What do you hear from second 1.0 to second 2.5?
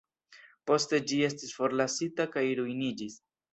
ĝi estis forlasita kaj